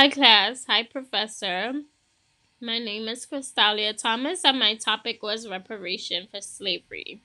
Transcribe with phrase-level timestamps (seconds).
[0.00, 0.64] Hi, class.
[0.66, 1.74] Hi, professor.
[2.58, 7.20] My name is Crystalia Thomas, and my topic was reparation for slavery.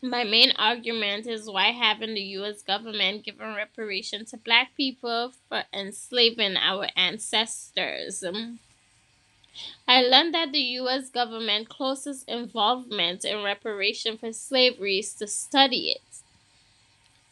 [0.00, 2.62] My main argument is why haven't the U.S.
[2.62, 8.24] government given reparation to black people for enslaving our ancestors?
[9.86, 11.10] I learned that the U.S.
[11.10, 16.22] government closest involvement in reparation for slavery is to study it,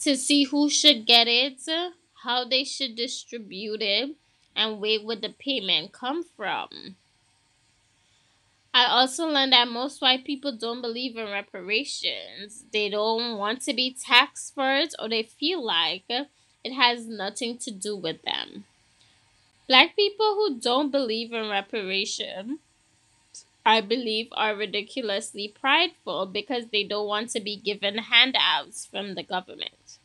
[0.00, 1.62] to see who should get it,
[2.22, 4.10] how they should distribute it,
[4.54, 6.96] and where would the payment come from.
[8.74, 12.64] I also learned that most white people don't believe in reparations.
[12.72, 17.58] They don't want to be taxed for it, or they feel like it has nothing
[17.58, 18.64] to do with them.
[19.68, 22.60] Black people who don't believe in reparation,
[23.64, 29.22] I believe, are ridiculously prideful because they don't want to be given handouts from the
[29.22, 29.98] government.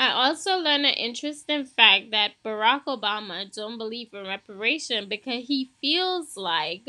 [0.00, 5.72] I also learned an interesting fact that Barack Obama don't believe in reparation because he
[5.80, 6.86] feels like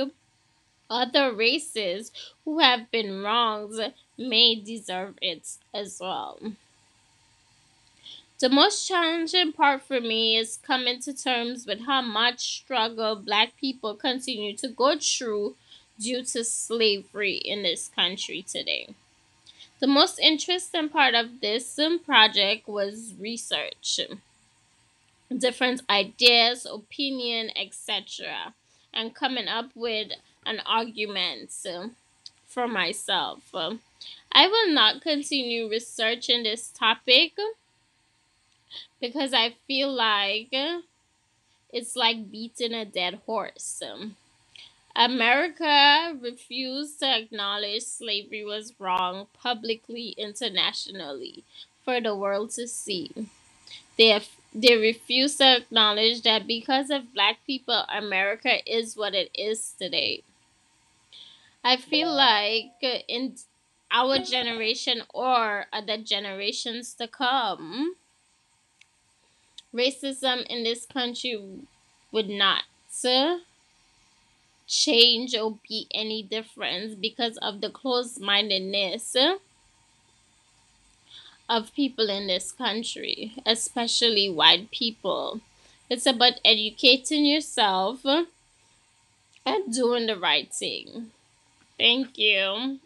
[0.91, 2.11] other races
[2.45, 6.39] who have been wronged may deserve it as well.
[8.37, 13.57] The most challenging part for me is coming to terms with how much struggle black
[13.57, 15.55] people continue to go through
[15.99, 18.93] due to slavery in this country today.
[19.79, 23.99] The most interesting part of this project was research,
[25.35, 28.53] different ideas, opinion, etc.,
[28.93, 30.11] and coming up with
[30.45, 31.95] an argument um,
[32.47, 33.53] for myself.
[34.31, 37.33] I will not continue researching this topic
[38.99, 40.53] because I feel like
[41.71, 43.81] it's like beating a dead horse.
[44.99, 51.45] America refused to acknowledge slavery was wrong publicly, internationally,
[51.85, 53.09] for the world to see.
[53.97, 59.31] They have, they refuse to acknowledge that because of black people, America is what it
[59.33, 60.23] is today.
[61.63, 62.73] I feel like
[63.07, 63.35] in
[63.89, 67.95] our generation or other generations to come,
[69.73, 71.41] racism in this country
[72.11, 72.63] would not
[74.69, 79.15] change or be any difference because of the closed mindedness
[81.49, 85.41] of people in this country, especially white people.
[85.89, 88.05] It's about educating yourself
[89.45, 91.11] and doing the right thing.
[91.79, 92.79] Thank you.